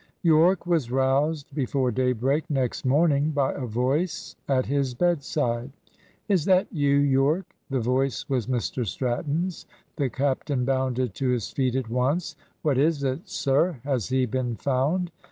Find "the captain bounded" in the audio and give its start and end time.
9.97-11.13